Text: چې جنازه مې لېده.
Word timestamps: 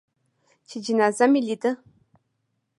چې 0.67 0.77
جنازه 0.85 1.25
مې 1.31 1.39
لېده. 1.47 1.71